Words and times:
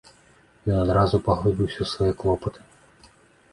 Ён 0.75 0.79
адразу 0.85 1.15
паглыбіўся 1.27 1.79
ў 1.85 1.89
свае 1.93 2.13
клопаты. 2.25 2.59